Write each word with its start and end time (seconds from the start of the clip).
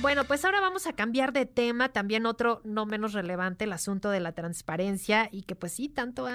Bueno, 0.00 0.22
pues 0.22 0.44
ahora 0.44 0.60
vamos 0.60 0.86
a 0.86 0.92
cambiar 0.92 1.32
de 1.32 1.44
tema, 1.44 1.88
también 1.88 2.24
otro 2.24 2.60
no 2.62 2.86
menos 2.86 3.14
relevante, 3.14 3.64
el 3.64 3.72
asunto 3.72 4.10
de 4.10 4.20
la 4.20 4.30
transparencia 4.30 5.28
y 5.32 5.42
que 5.42 5.56
pues 5.56 5.72
sí, 5.72 5.88
tanto 5.88 6.28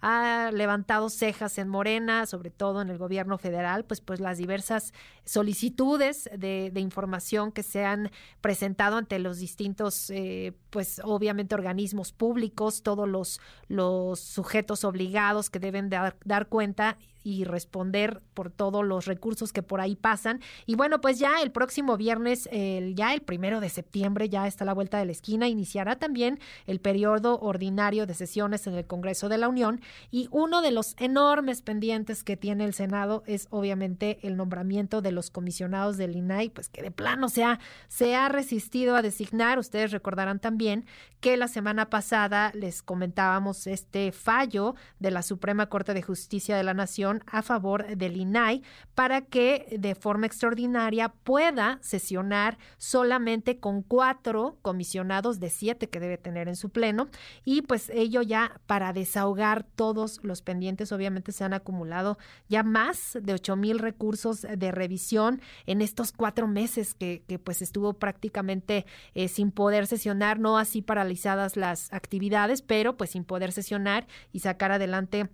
ha, 0.00 0.50
levantado 0.50 1.10
cejas 1.10 1.58
en 1.58 1.68
Morena, 1.68 2.24
sobre 2.24 2.48
todo 2.48 2.80
en 2.80 2.88
el 2.88 2.96
gobierno 2.96 3.36
federal, 3.36 3.84
pues 3.84 4.00
pues 4.00 4.18
las 4.18 4.38
diversas 4.38 4.94
solicitudes 5.26 6.30
de, 6.34 6.72
información 6.76 7.52
que 7.52 7.62
se 7.62 7.84
han 7.84 8.10
presentado 8.40 8.96
ante 8.96 9.18
los 9.18 9.38
distintos, 9.38 10.08
eh, 10.08 10.54
pues 10.70 11.02
obviamente 11.04 11.54
organismos 11.54 12.12
públicos, 12.12 12.82
todos 12.82 13.06
los, 13.06 13.40
los 13.68 14.20
sujetos 14.20 14.84
obligados 14.84 15.50
que 15.50 15.58
deben 15.58 15.90
dar, 15.90 16.16
dar 16.24 16.48
cuenta 16.48 16.96
y 17.24 17.44
responder 17.44 18.22
por 18.34 18.50
todos 18.50 18.84
los 18.84 19.06
recursos 19.06 19.52
que 19.52 19.62
por 19.62 19.80
ahí 19.80 19.96
pasan. 19.96 20.40
Y 20.66 20.74
bueno, 20.74 21.00
pues 21.00 21.18
ya 21.18 21.40
el 21.42 21.52
próximo 21.52 21.96
viernes, 21.96 22.48
el, 22.52 22.94
el 23.10 23.22
primero 23.22 23.60
de 23.60 23.68
septiembre, 23.68 24.28
ya 24.28 24.46
está 24.46 24.64
la 24.64 24.74
vuelta 24.74 24.98
de 24.98 25.06
la 25.06 25.12
esquina, 25.12 25.48
iniciará 25.48 25.96
también 25.96 26.38
el 26.66 26.80
periodo 26.80 27.38
ordinario 27.40 28.06
de 28.06 28.14
sesiones 28.14 28.66
en 28.66 28.74
el 28.74 28.86
Congreso 28.86 29.28
de 29.28 29.38
la 29.38 29.48
Unión. 29.48 29.80
Y 30.10 30.28
uno 30.30 30.62
de 30.62 30.70
los 30.70 30.94
enormes 30.98 31.62
pendientes 31.62 32.24
que 32.24 32.36
tiene 32.36 32.64
el 32.64 32.74
Senado 32.74 33.22
es 33.26 33.48
obviamente 33.50 34.18
el 34.22 34.36
nombramiento 34.36 35.02
de 35.02 35.12
los 35.12 35.30
comisionados 35.30 35.96
del 35.96 36.16
INAI, 36.16 36.50
pues 36.50 36.68
que 36.68 36.82
de 36.82 36.90
plano 36.90 37.28
se 37.28 37.44
ha, 37.44 37.58
se 37.88 38.14
ha 38.14 38.28
resistido 38.28 38.94
a 38.94 39.02
designar. 39.02 39.58
Ustedes 39.58 39.90
recordarán 39.90 40.38
también 40.38 40.84
que 41.20 41.36
la 41.36 41.48
semana 41.48 41.88
pasada 41.88 42.50
les 42.54 42.82
comentábamos 42.82 43.66
este 43.66 44.12
fallo 44.12 44.74
de 44.98 45.10
la 45.10 45.22
Suprema 45.22 45.66
Corte 45.66 45.94
de 45.94 46.02
Justicia 46.02 46.56
de 46.56 46.64
la 46.64 46.74
Nación 46.74 47.22
a 47.26 47.42
favor 47.42 47.96
del 47.96 48.16
INAI 48.16 48.62
para 48.94 49.22
que 49.22 49.76
de 49.78 49.94
forma 49.94 50.26
extraordinaria 50.26 51.10
pueda 51.10 51.78
sesionar 51.80 52.58
solamente 52.92 53.58
con 53.58 53.80
cuatro 53.80 54.58
comisionados 54.60 55.40
de 55.40 55.48
siete 55.48 55.88
que 55.88 55.98
debe 55.98 56.18
tener 56.18 56.46
en 56.46 56.56
su 56.56 56.68
pleno 56.68 57.08
y 57.42 57.62
pues 57.62 57.88
ello 57.88 58.20
ya 58.20 58.60
para 58.66 58.92
desahogar 58.92 59.64
todos 59.64 60.20
los 60.22 60.42
pendientes 60.42 60.92
obviamente 60.92 61.32
se 61.32 61.42
han 61.42 61.54
acumulado 61.54 62.18
ya 62.50 62.62
más 62.62 63.16
de 63.18 63.32
ocho 63.32 63.56
mil 63.56 63.78
recursos 63.78 64.42
de 64.42 64.72
revisión 64.72 65.40
en 65.64 65.80
estos 65.80 66.12
cuatro 66.12 66.46
meses 66.46 66.92
que, 66.92 67.24
pues 67.42 67.62
estuvo 67.62 67.94
prácticamente 67.94 68.84
eh, 69.14 69.28
sin 69.28 69.52
poder 69.52 69.86
sesionar, 69.86 70.38
no 70.38 70.58
así 70.58 70.82
paralizadas 70.82 71.56
las 71.56 71.90
actividades, 71.94 72.60
pero 72.60 72.98
pues 72.98 73.08
sin 73.08 73.24
poder 73.24 73.52
sesionar 73.52 74.06
y 74.32 74.40
sacar 74.40 74.70
adelante 74.70 75.30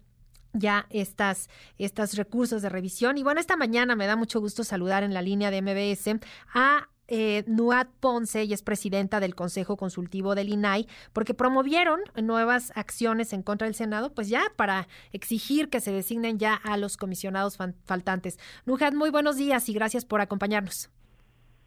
ya 0.53 0.87
estas, 0.91 1.49
estos 1.77 2.15
recursos 2.15 2.63
de 2.63 2.69
revisión. 2.69 3.19
Y 3.19 3.25
bueno, 3.25 3.41
esta 3.41 3.57
mañana 3.57 3.97
me 3.97 4.07
da 4.07 4.15
mucho 4.15 4.39
gusto 4.39 4.63
saludar 4.63 5.03
en 5.03 5.13
la 5.13 5.23
línea 5.23 5.51
de 5.51 5.61
MBS 5.61 6.21
a 6.55 6.89
eh, 7.09 7.45
Nuat 7.47 7.89
Ponce, 8.01 8.45
y 8.45 8.53
es 8.53 8.63
presidenta 8.63 9.21
del 9.21 9.35
Consejo 9.35 9.77
Consultivo 9.77 10.35
del 10.35 10.51
INAI, 10.51 10.87
porque 11.13 11.35
promovieron 11.35 12.01
nuevas 12.23 12.73
acciones 12.77 13.33
en 13.33 13.43
contra 13.43 13.67
del 13.67 13.75
Senado, 13.75 14.13
pues 14.15 14.29
ya 14.29 14.43
para 14.57 14.87
exigir 15.13 15.69
que 15.69 15.81
se 15.81 15.93
designen 15.93 16.39
ya 16.39 16.55
a 16.55 16.77
los 16.77 16.97
comisionados 16.97 17.59
faltantes. 17.85 18.39
Nuhat, 18.67 18.95
muy 18.95 19.11
buenos 19.11 19.37
días 19.37 19.69
y 19.69 19.73
gracias 19.73 20.05
por 20.05 20.21
acompañarnos. 20.21 20.91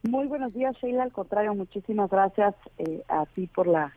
Muy 0.02 0.26
buenos 0.26 0.52
días, 0.52 0.74
Sheila. 0.80 1.04
Al 1.04 1.12
contrario, 1.12 1.54
muchísimas 1.54 2.10
gracias 2.10 2.54
eh, 2.78 3.04
a 3.08 3.24
ti 3.26 3.46
por 3.46 3.68
la 3.68 3.92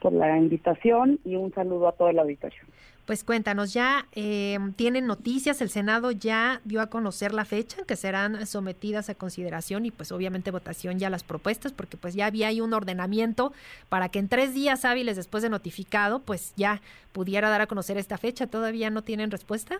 por 0.00 0.12
la 0.12 0.36
invitación 0.36 1.18
y 1.24 1.36
un 1.36 1.52
saludo 1.52 1.88
a 1.88 1.92
toda 1.92 2.12
la 2.12 2.22
auditorio. 2.22 2.60
Pues 3.06 3.24
cuéntanos, 3.24 3.74
ya 3.74 4.06
eh, 4.14 4.56
tienen 4.76 5.06
noticias, 5.06 5.60
el 5.60 5.68
Senado 5.68 6.12
ya 6.12 6.60
dio 6.64 6.80
a 6.80 6.86
conocer 6.86 7.32
la 7.32 7.44
fecha 7.44 7.80
en 7.80 7.86
que 7.86 7.96
serán 7.96 8.46
sometidas 8.46 9.10
a 9.10 9.16
consideración 9.16 9.84
y 9.84 9.90
pues 9.90 10.12
obviamente 10.12 10.52
votación 10.52 10.98
ya 11.00 11.10
las 11.10 11.24
propuestas, 11.24 11.72
porque 11.72 11.96
pues 11.96 12.14
ya 12.14 12.26
había 12.26 12.48
ahí 12.48 12.60
un 12.60 12.72
ordenamiento 12.72 13.52
para 13.88 14.10
que 14.10 14.20
en 14.20 14.28
tres 14.28 14.54
días 14.54 14.84
hábiles 14.84 15.16
después 15.16 15.42
de 15.42 15.48
notificado, 15.48 16.20
pues 16.20 16.54
ya 16.56 16.82
pudiera 17.12 17.50
dar 17.50 17.62
a 17.62 17.66
conocer 17.66 17.96
esta 17.96 18.16
fecha. 18.16 18.46
¿Todavía 18.46 18.90
no 18.90 19.02
tienen 19.02 19.32
respuesta? 19.32 19.78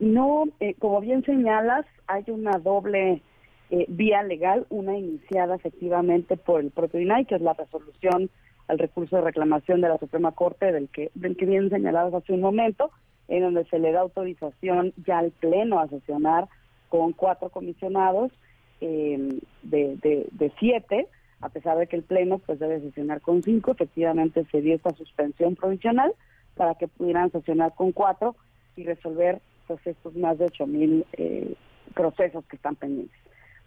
No, 0.00 0.46
eh, 0.58 0.74
como 0.80 1.00
bien 1.00 1.24
señalas, 1.24 1.86
hay 2.08 2.24
una 2.26 2.58
doble 2.58 3.22
eh, 3.70 3.86
vía 3.86 4.24
legal, 4.24 4.66
una 4.70 4.98
iniciada 4.98 5.54
efectivamente 5.54 6.36
por 6.36 6.60
el 6.60 6.72
propio 6.72 7.00
INAI, 7.00 7.26
que 7.26 7.36
es 7.36 7.40
la 7.42 7.52
resolución 7.52 8.28
al 8.68 8.78
recurso 8.78 9.16
de 9.16 9.22
reclamación 9.22 9.80
de 9.80 9.88
la 9.88 9.98
Suprema 9.98 10.32
Corte 10.32 10.72
del 10.72 10.88
que, 10.88 11.10
del 11.14 11.36
que 11.36 11.46
bien 11.46 11.70
señalados 11.70 12.14
hace 12.14 12.32
un 12.32 12.40
momento, 12.40 12.90
en 13.28 13.42
donde 13.42 13.64
se 13.66 13.78
le 13.78 13.92
da 13.92 14.00
autorización 14.00 14.92
ya 15.06 15.18
al 15.18 15.30
Pleno 15.32 15.80
a 15.80 15.88
sesionar 15.88 16.48
con 16.88 17.12
cuatro 17.12 17.48
comisionados 17.48 18.32
eh, 18.80 19.38
de, 19.62 20.28
de, 20.30 20.52
siete, 20.58 21.06
a 21.40 21.48
pesar 21.48 21.78
de 21.78 21.86
que 21.86 21.96
el 21.96 22.02
Pleno 22.02 22.38
pues 22.38 22.58
debe 22.58 22.80
sesionar 22.80 23.20
con 23.20 23.42
cinco, 23.42 23.72
efectivamente 23.72 24.44
se 24.50 24.60
dio 24.60 24.74
esta 24.74 24.90
suspensión 24.90 25.54
provisional 25.54 26.12
para 26.56 26.74
que 26.74 26.88
pudieran 26.88 27.30
sesionar 27.30 27.74
con 27.74 27.92
cuatro 27.92 28.36
y 28.76 28.84
resolver 28.84 29.40
pues 29.66 29.86
estos 29.86 30.14
más 30.16 30.38
de 30.38 30.46
ocho 30.46 30.66
mil 30.66 31.06
eh, 31.14 31.54
procesos 31.94 32.44
que 32.46 32.56
están 32.56 32.76
pendientes. 32.76 33.21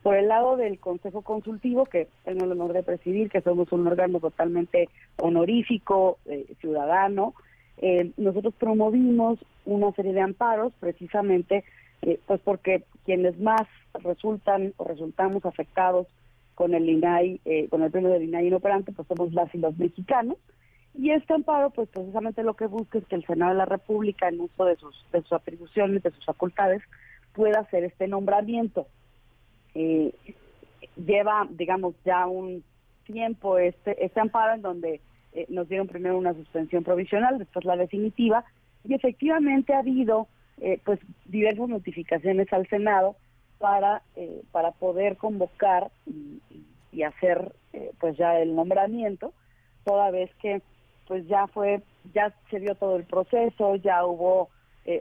Por 0.06 0.18
el 0.18 0.28
lado 0.28 0.56
del 0.56 0.78
Consejo 0.78 1.24
Consultivo, 1.24 1.86
que 1.86 2.08
tengo 2.26 2.46
el 2.46 2.52
honor 2.52 2.74
de 2.74 2.84
presidir, 2.84 3.32
que 3.32 3.42
somos 3.42 3.72
un 3.72 3.88
órgano 3.88 4.20
totalmente 4.20 4.88
honorífico, 5.18 6.20
eh, 6.28 6.46
ciudadano, 6.62 7.34
eh, 7.80 8.12
nosotros 8.16 8.54
promovimos 8.54 9.40
una 9.66 9.92
serie 9.94 10.14
de 10.14 10.22
amparos 10.22 10.74
precisamente 10.80 11.64
eh, 12.04 12.20
pues 12.28 12.40
porque 12.42 12.84
quienes 13.04 13.40
más 13.40 13.64
resultan 14.04 14.76
o 14.78 14.84
resultamos 14.84 15.44
afectados 15.44 16.06
con 16.54 16.76
el 16.76 16.88
INAI, 16.88 17.42
con 17.72 17.82
el 17.82 17.90
premio 17.90 18.12
del 18.12 18.26
INAI 18.26 18.46
inoperante, 18.50 18.92
pues 18.92 19.08
somos 19.08 19.34
las 19.34 19.56
y 19.56 19.58
los 19.58 19.76
mexicanos. 19.80 20.38
Y 20.94 21.10
este 21.14 21.34
amparo, 21.34 21.72
pues 21.72 21.90
precisamente 21.90 22.44
lo 22.44 22.54
que 22.54 22.68
busca 22.68 23.00
es 23.00 23.08
que 23.08 23.16
el 23.16 23.26
Senado 23.26 23.54
de 23.54 23.58
la 23.58 23.66
República, 23.66 24.28
en 24.28 24.40
uso 24.40 24.66
de 24.66 24.76
sus, 24.76 25.04
de 25.12 25.24
sus 25.24 25.34
atribuciones, 25.34 26.04
de 26.04 26.12
sus 26.12 26.26
facultades, 26.26 26.84
pueda 27.34 27.62
hacer 27.62 27.84
este 27.86 28.08
nombramiento 28.08 28.86
eh, 29.76 30.14
lleva, 30.96 31.48
digamos, 31.52 31.96
ya 32.04 32.26
un 32.26 32.64
tiempo 33.06 33.58
este, 33.58 34.04
este 34.04 34.20
amparo 34.20 34.54
en 34.54 34.62
donde 34.62 35.02
eh, 35.34 35.46
nos 35.50 35.68
dieron 35.68 35.88
primero 35.88 36.18
una 36.18 36.34
suspensión 36.34 36.84
provisional, 36.84 37.38
después 37.38 37.66
la 37.66 37.76
definitiva, 37.76 38.44
y 38.84 38.94
efectivamente 38.94 39.74
ha 39.74 39.80
habido 39.80 40.28
eh, 40.62 40.80
pues 40.84 41.00
diversas 41.26 41.68
notificaciones 41.68 42.52
al 42.54 42.68
Senado 42.68 43.16
para, 43.60 44.02
eh, 44.16 44.42
para 44.52 44.72
poder 44.72 45.18
convocar 45.18 45.92
y, 46.06 46.42
y 46.92 47.04
hacer 47.04 47.52
pues 48.00 48.16
ya 48.16 48.40
el 48.40 48.56
nombramiento, 48.56 49.34
toda 49.84 50.10
vez 50.10 50.34
que 50.42 50.62
pues 51.10 51.28
ya 51.28 51.46
fue, 51.48 51.82
ya 52.14 52.34
se 52.50 52.62
dio 52.62 52.74
todo 52.76 52.96
el 52.96 53.04
proceso, 53.04 53.76
ya 53.76 54.06
hubo 54.06 54.50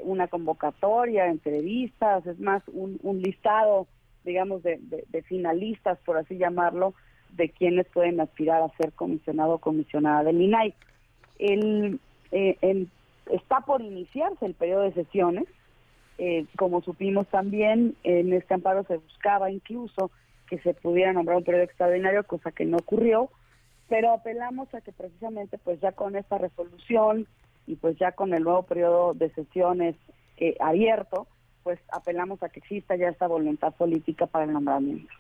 una 0.03 0.27
convocatoria, 0.27 1.29
entrevistas, 1.29 2.27
es 2.27 2.41
más, 2.41 2.65
un, 2.67 2.99
un 3.05 3.23
listado 3.23 3.87
digamos, 4.25 4.63
de, 4.63 4.79
finalistas, 5.27 5.99
por 6.05 6.17
así 6.17 6.37
llamarlo, 6.37 6.95
de 7.31 7.51
quienes 7.51 7.87
pueden 7.89 8.21
aspirar 8.21 8.63
a 8.63 8.77
ser 8.77 8.93
comisionado 8.93 9.55
o 9.55 9.59
comisionada 9.59 10.25
del 10.25 10.41
INAI. 10.41 10.75
El, 11.39 12.01
eh, 12.33 12.87
está 13.31 13.61
por 13.61 13.83
iniciarse 13.83 14.47
el 14.47 14.55
periodo 14.55 14.83
de 14.83 14.93
sesiones. 14.93 15.45
Eh, 16.19 16.47
como 16.57 16.81
supimos 16.83 17.27
también, 17.29 17.97
en 18.05 18.33
este 18.33 18.55
amparo 18.55 18.85
se 18.85 18.99
buscaba 18.99 19.51
incluso 19.51 20.11
que 20.49 20.59
se 20.59 20.75
pudiera 20.75 21.13
nombrar 21.13 21.39
un 21.39 21.45
periodo 21.45 21.65
extraordinario, 21.65 22.25
cosa 22.25 22.53
que 22.53 22.65
no 22.65 22.77
ocurrió, 22.77 23.31
pero 23.89 24.13
apelamos 24.13 24.73
a 24.75 24.81
que 24.81 24.93
precisamente 24.93 25.59
pues 25.59 25.81
ya 25.81 25.93
con 25.93 26.17
esta 26.17 26.39
resolución 26.39 27.27
y 27.67 27.77
pues 27.77 27.97
ya 27.99 28.13
con 28.13 28.35
el 28.35 28.45
nuevo 28.45 28.63
periodo 28.63 29.15
de 29.15 29.31
sesiones 29.31 29.97
eh, 30.37 30.57
abierto, 30.61 31.27
pues 31.65 31.81
apelamos 31.91 32.43
a 32.43 32.49
que 32.49 32.61
exista 32.61 32.95
ya 32.95 33.09
esta 33.09 33.27
voluntad 33.27 33.73
política 33.75 34.27
para 34.27 34.45
el 34.45 34.53
nombramiento. 34.53 35.13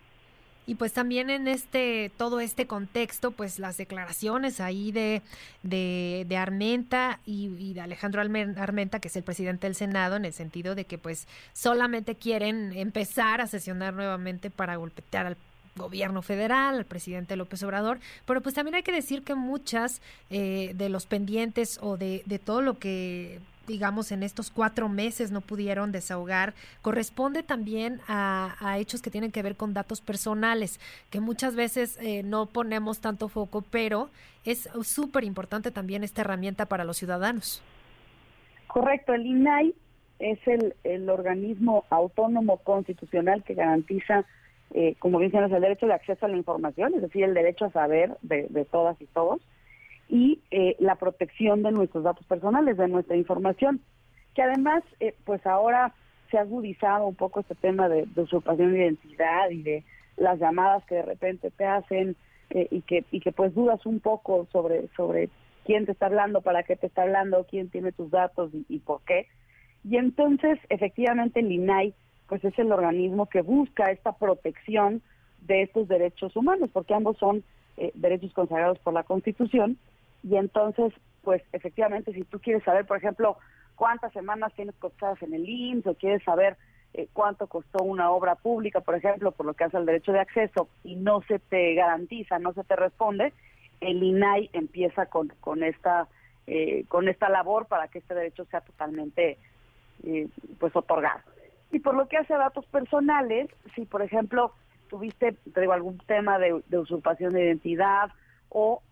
Y 0.67 0.77
pues 0.77 0.93
también 0.93 1.29
en 1.29 1.47
este, 1.47 2.11
todo 2.17 2.41
este 2.41 2.67
contexto, 2.67 3.33
pues 3.33 3.59
las 3.59 3.77
declaraciones 3.77 4.61
ahí 4.61 4.93
de, 4.93 5.21
de, 5.63 6.37
Armenta 6.37 7.21
y, 7.27 7.75
de 7.75 7.81
Alejandro 7.83 8.23
Armenta, 8.23 8.99
que 8.99 9.09
es 9.09 9.17
el 9.17 9.25
presidente 9.25 9.67
del 9.67 9.75
Senado, 9.75 10.17
en 10.17 10.25
el 10.25 10.33
sentido 10.33 10.75
de 10.75 10.87
que 10.87 10.97
pues 10.97 11.29
solamente 11.53 12.15
quieren 12.15 12.73
empezar 12.73 13.43
a 13.43 13.47
sesionar 13.47 13.93
nuevamente 13.93 14.51
para 14.51 14.77
golpetear 14.77 15.27
al 15.27 15.37
gobierno 15.77 16.23
federal, 16.23 16.77
al 16.77 16.87
presidente 16.87 17.37
López 17.37 17.63
Obrador, 17.63 17.99
pero 18.27 18.41
pues 18.41 18.55
también 18.55 18.77
hay 18.77 18.83
que 18.85 18.93
decir 18.93 19.23
que 19.23 19.35
muchas 19.35 20.01
eh, 20.31 20.73
de 20.75 20.89
los 20.89 21.05
pendientes 21.05 21.79
o 21.83 21.97
de, 21.97 22.23
de 22.27 22.39
todo 22.39 22.63
lo 22.63 22.79
que 22.79 23.41
digamos, 23.67 24.13
en 24.13 24.23
estos 24.23 24.51
cuatro 24.51 24.89
meses 24.89 25.31
no 25.31 25.41
pudieron 25.41 25.93
desahogar, 25.93 26.55
corresponde 26.83 27.43
también 27.43 28.01
a, 28.09 28.77
hechos 28.79 29.03
que 29.03 29.11
tienen 29.11 29.31
que 29.31 29.43
ver 29.43 29.57
con 29.57 29.75
datos 29.75 30.01
personales, 30.01 30.81
que 31.11 31.21
muchas 31.21 31.55
veces 31.55 31.99
eh, 32.01 32.23
no 32.23 32.47
ponemos 32.47 33.01
tanto 33.01 33.29
foco, 33.29 33.63
pero 33.71 34.11
es 34.45 34.69
súper 34.83 35.25
importante 35.25 35.71
también 35.71 36.05
esta 36.05 36.23
herramienta 36.23 36.67
para 36.67 36.85
los 36.85 36.97
ciudadanos. 36.97 37.63
Correcto, 38.67 39.15
el 39.15 39.27
INAI 39.27 39.75
es 40.19 40.39
el, 40.47 40.75
el 40.85 41.09
organismo 41.09 41.85
autónomo 41.91 42.59
constitucional 42.59 43.45
que 43.45 43.55
garantiza, 43.55 44.25
eh, 44.73 44.97
como 44.99 45.21
dicen, 45.21 45.45
el 45.45 45.61
derecho 45.61 45.87
de 45.87 45.95
acceso 45.95 46.27
a 46.27 46.29
la 46.29 46.37
información, 46.37 46.95
es 46.95 47.03
decir, 47.03 47.25
el 47.25 47.35
derecho 47.35 47.67
a 47.67 47.73
saber 47.73 48.17
de 48.23 48.67
todas 48.71 49.01
y 49.01 49.07
todos, 49.07 49.41
y 50.09 50.41
eh, 50.51 50.77
la 50.79 50.97
protección 50.97 51.62
de 51.62 51.73
nuestros 51.73 52.05
datos 52.05 52.27
personales, 52.27 52.77
de 52.77 52.89
nuestra 52.89 53.17
información, 53.17 53.81
que 54.35 54.43
además, 54.43 54.83
eh, 55.01 55.15
pues 55.25 55.45
ahora 55.47 55.95
se 56.31 56.39
ha 56.39 56.43
agudizado 56.43 57.06
un 57.06 57.15
poco 57.15 57.41
este 57.41 57.55
tema 57.55 57.89
de, 57.89 58.06
usurpación 58.17 58.73
de 58.73 58.79
identidad 58.79 59.51
y 59.51 59.62
de 59.62 59.85
las 60.17 60.39
llamadas 60.39 60.85
que 60.87 60.97
de 60.97 61.03
repente 61.03 61.51
te 61.51 61.65
hacen 61.65 62.17
eh, 62.51 62.69
y 62.71 62.83
que 62.83 63.05
y 63.11 63.21
que 63.21 63.33
pues 63.33 63.55
dudas 63.55 63.85
un 63.87 64.01
poco 64.01 64.47
sobre 64.53 64.89
sobre 64.97 65.29
quién 65.65 65.87
te 65.87 65.93
está 65.93 66.06
hablando, 66.06 66.41
para 66.43 66.62
qué 66.62 66.77
te 66.77 66.87
está 66.87 67.03
hablando, 67.03 67.47
quién 67.49 67.71
tiene 67.71 67.93
tus 67.93 68.11
datos 68.11 68.51
y, 68.69 68.79
por 68.81 69.01
qué. 69.03 69.27
Y 69.83 69.97
entonces, 69.97 70.59
efectivamente, 70.69 71.41
el 71.41 71.51
INAI 71.51 71.95
pues 72.29 72.45
es 72.45 72.59
el 72.59 72.73
organismo 72.73 73.27
que 73.27 73.43
busca 73.43 73.91
esta 73.91 74.12
protección 74.12 75.03
de 75.43 75.62
estos 75.62 75.89
derechos 75.89 76.35
humanos, 76.37 76.71
porque 76.73 76.95
ambos 76.95 77.19
son 77.19 77.45
eh, 77.77 77.93
derechos 77.95 78.33
consagrados 78.33 78.79
por 78.79 78.95
la 78.95 79.03
Constitución. 79.03 79.79
Y 80.26 80.37
entonces, 80.37 80.93
pues 81.23 81.43
efectivamente, 81.53 82.12
si 82.12 82.25
tú 82.25 82.41
quieres 82.41 82.65
saber, 82.65 82.87
por 82.87 82.97
ejemplo, 82.97 83.37
cuántas 83.76 84.12
semanas 84.12 84.53
tienes 84.55 84.75
costadas 84.76 85.23
en 85.23 85.35
el 85.35 85.49
IMSS 85.49 85.87
o 85.88 85.94
quieres 85.94 86.23
saber 86.25 86.56
eh, 86.94 87.09
cuánto 87.12 87.47
costó 87.47 87.85
una 87.85 88.11
obra 88.11 88.35
pública, 88.37 88.81
por 88.81 88.94
ejemplo, 88.94 89.32
por 89.32 89.47
lo 89.47 89.55
que 89.55 89.65
hace 89.65 89.76
el 89.76 89.87
derecho 89.87 90.12
de 90.12 90.21
acceso 90.21 90.69
y 90.82 90.97
no 90.97 91.23
se 91.23 91.38
te 91.38 91.75
garantiza, 91.75 92.38
no 92.38 92.53
se 92.55 92.65
te 92.65 92.76
responde, 92.76 93.32
el 93.81 94.03
INAI 94.03 94.49
empieza 94.53 95.06
con, 95.06 95.29
con 95.41 95.62
esta 95.62 96.09
eh, 96.47 96.85
con 96.88 97.09
esta 97.09 97.31
labor 97.31 97.67
para 97.67 97.88
que 97.88 97.99
este 97.99 98.15
derecho 98.15 98.44
sea 98.44 98.61
totalmente 98.61 99.38
eh, 100.03 100.29
pues 100.59 100.77
otorgado. 100.77 101.20
Y 101.73 101.81
por 101.81 101.94
lo 101.94 102.06
que 102.06 102.19
hace 102.19 102.35
a 102.35 102.38
datos 102.38 102.67
personales, 102.67 103.49
si 103.75 103.87
por 103.87 104.03
ejemplo 104.03 104.53
tuviste 104.88 105.32
te 105.53 105.61
digo, 105.61 105.73
algún 105.73 105.99
tema 106.06 106.38
de 106.38 106.79
usurpación 106.79 107.32
de 107.32 107.47
identidad 107.47 108.11
o 108.50 108.82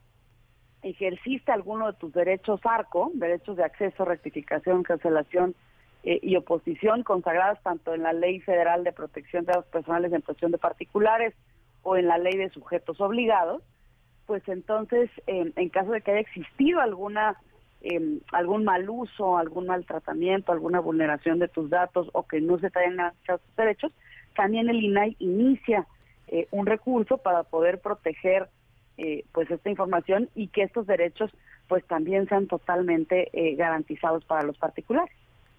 ejerciste 0.83 1.53
alguno 1.53 1.87
de 1.87 1.99
tus 1.99 2.13
derechos 2.13 2.61
ARCO, 2.65 3.11
derechos 3.15 3.57
de 3.57 3.65
acceso, 3.65 4.05
rectificación, 4.05 4.83
cancelación 4.83 5.55
eh, 6.03 6.19
y 6.23 6.37
oposición, 6.37 7.03
consagradas 7.03 7.63
tanto 7.63 7.95
en 7.95 8.03
la 8.03 8.13
Ley 8.13 8.41
Federal 8.41 8.85
de 8.85 8.93
Protección 8.93 9.45
de 9.45 9.53
Datos 9.53 9.71
Personales 9.71 10.13
en 10.13 10.23
protección 10.23 10.53
de 10.53 10.59
particulares 10.59 11.35
o 11.83 11.97
en 11.97 12.07
la 12.09 12.19
Ley 12.19 12.37
de 12.37 12.51
Sujetos 12.51 13.01
Obligados, 13.01 13.63
pues 14.27 14.47
entonces, 14.49 15.11
en 15.27 15.69
caso 15.69 15.91
de 15.91 16.01
que 16.01 16.13
haya 16.13 16.21
existido 16.21 16.81
alguna 16.81 17.37
eh, 17.85 18.21
algún 18.31 18.65
mal 18.65 18.89
uso, 18.89 19.37
algún 19.37 19.67
maltratamiento, 19.67 20.53
alguna 20.53 20.79
vulneración 20.79 21.41
de 21.41 21.49
tus 21.49 21.69
datos 21.69 22.09
o 22.13 22.27
que 22.29 22.41
no 22.41 22.59
se 22.61 22.71
te 22.71 22.79
hayan 22.79 22.97
garantizado 22.97 23.39
tus 23.41 23.57
derechos, 23.57 23.93
también 24.37 24.69
el 24.69 24.85
INAI 24.85 25.17
inicia 25.19 25.87
eh, 26.29 26.47
un 26.53 26.67
recurso 26.67 27.19
para 27.19 27.43
poder 27.43 27.81
proteger 27.81 28.49
eh, 28.99 29.25
pues 29.33 29.51
esta 29.51 29.71
información 29.71 30.29
y 30.35 30.49
que 30.49 30.63
estos 30.63 30.87
derechos 30.87 31.31
pues 31.69 31.85
también 31.87 32.29
sean 32.29 32.47
totalmente 32.47 33.31
eh, 33.33 33.55
garantizados 33.57 34.25
para 34.25 34.43
los 34.43 34.59
particulares. 34.59 35.15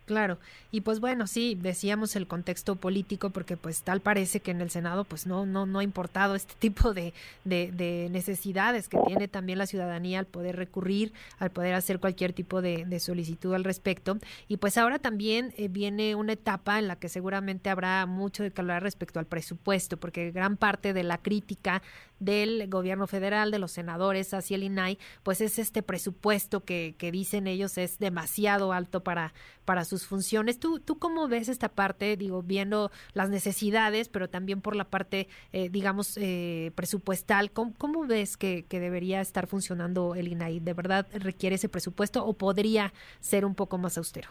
Claro, 0.05 0.37
y 0.69 0.81
pues 0.81 0.99
bueno, 0.99 1.27
sí, 1.27 1.57
decíamos 1.59 2.17
el 2.17 2.27
contexto 2.27 2.75
político 2.75 3.29
porque 3.29 3.55
pues 3.55 3.83
tal 3.83 4.01
parece 4.01 4.41
que 4.41 4.51
en 4.51 4.59
el 4.59 4.69
Senado 4.69 5.05
pues 5.05 5.25
no, 5.25 5.45
no, 5.45 5.65
no 5.65 5.79
ha 5.79 5.83
importado 5.83 6.35
este 6.35 6.55
tipo 6.59 6.93
de, 6.93 7.13
de, 7.45 8.09
necesidades 8.11 8.89
que 8.89 8.97
tiene 9.07 9.29
también 9.29 9.59
la 9.59 9.65
ciudadanía 9.65 10.19
al 10.19 10.25
poder 10.25 10.57
recurrir, 10.57 11.13
al 11.39 11.51
poder 11.51 11.73
hacer 11.73 11.99
cualquier 11.99 12.33
tipo 12.33 12.61
de, 12.61 12.99
solicitud 12.99 13.53
al 13.53 13.63
respecto. 13.63 14.17
Y 14.49 14.57
pues 14.57 14.77
ahora 14.77 14.99
también 14.99 15.53
eh, 15.57 15.69
viene 15.69 16.15
una 16.15 16.33
etapa 16.33 16.79
en 16.79 16.87
la 16.87 16.97
que 16.97 17.07
seguramente 17.07 17.69
habrá 17.69 18.05
mucho 18.05 18.43
de 18.43 18.51
que 18.51 18.59
hablar 18.59 18.83
respecto 18.83 19.19
al 19.19 19.25
presupuesto, 19.25 19.97
porque 19.97 20.31
gran 20.31 20.57
parte 20.57 20.93
de 20.93 21.03
la 21.03 21.17
crítica 21.17 21.81
del 22.23 22.69
gobierno 22.69 23.07
federal, 23.07 23.51
de 23.51 23.59
los 23.59 23.71
senadores 23.71 24.33
hacia 24.33 24.55
el 24.55 24.63
INAI, 24.63 24.97
pues 25.23 25.41
es 25.41 25.59
este 25.59 25.83
presupuesto 25.83 26.63
que, 26.63 26.95
que 26.97 27.11
dicen 27.11 27.47
ellos 27.47 27.77
es 27.77 27.99
demasiado 27.99 28.73
alto 28.73 29.03
para, 29.03 29.33
para 29.65 29.85
sus 29.85 30.05
funciones. 30.05 30.59
¿Tú, 30.59 30.79
¿Tú 30.79 30.99
cómo 30.99 31.27
ves 31.27 31.49
esta 31.49 31.69
parte, 31.69 32.15
digo, 32.17 32.43
viendo 32.43 32.91
las 33.13 33.29
necesidades, 33.29 34.09
pero 34.09 34.29
también 34.29 34.61
por 34.61 34.75
la 34.75 34.85
parte, 34.85 35.27
eh, 35.51 35.69
digamos, 35.69 36.17
eh, 36.17 36.71
presupuestal? 36.75 37.51
¿Cómo, 37.51 38.05
ves 38.07 38.37
que, 38.37 38.65
que, 38.67 38.79
debería 38.79 39.21
estar 39.21 39.47
funcionando 39.47 40.15
el 40.15 40.27
INAI? 40.27 40.59
¿De 40.59 40.73
verdad 40.73 41.07
requiere 41.13 41.55
ese 41.55 41.69
presupuesto 41.69 42.25
o 42.25 42.33
podría 42.33 42.93
ser 43.19 43.45
un 43.45 43.55
poco 43.55 43.77
más 43.77 43.97
austero? 43.97 44.29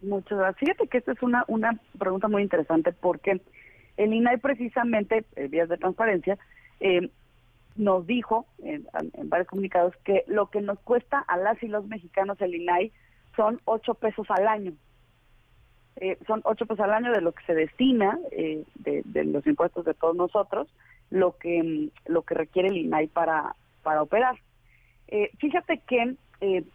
Muchas 0.00 0.38
gracias. 0.38 0.58
Fíjate 0.58 0.88
que 0.88 0.98
esta 0.98 1.12
es 1.12 1.22
una, 1.22 1.44
una 1.48 1.78
pregunta 1.98 2.28
muy 2.28 2.42
interesante 2.42 2.92
porque 2.92 3.40
el 3.96 4.14
INAI 4.14 4.38
precisamente, 4.38 5.24
eh, 5.36 5.48
vías 5.48 5.68
de 5.68 5.76
transparencia, 5.76 6.38
nos 7.76 8.06
dijo 8.06 8.46
en, 8.62 8.86
en, 9.14 9.28
varios 9.28 9.48
comunicados 9.48 9.94
que 10.04 10.24
lo 10.26 10.50
que 10.50 10.60
nos 10.60 10.78
cuesta 10.80 11.18
a 11.20 11.36
las 11.36 11.62
y 11.62 11.68
los 11.68 11.86
mexicanos 11.86 12.40
el 12.40 12.54
INAI 12.54 12.92
son 13.36 13.60
ocho 13.64 13.94
pesos 13.94 14.26
al 14.30 14.46
año. 14.46 14.72
Eh, 15.96 16.18
son 16.26 16.40
ocho 16.44 16.66
pesos 16.66 16.84
al 16.84 16.92
año 16.92 17.12
de 17.12 17.20
lo 17.20 17.32
que 17.32 17.44
se 17.44 17.54
destina 17.54 18.18
eh, 18.30 18.64
de, 18.76 19.24
los 19.24 19.46
impuestos 19.46 19.84
de 19.84 19.94
todos 19.94 20.16
nosotros, 20.16 20.68
lo 21.10 21.36
que 21.36 21.62
mm, 21.62 22.10
lo 22.10 22.22
que 22.22 22.34
requiere 22.34 22.68
el 22.68 22.78
INAI 22.78 23.08
para 23.08 23.54
para 23.82 24.02
operar. 24.02 24.36
Eh, 25.08 25.30
fíjate 25.38 25.80
que 25.86 26.16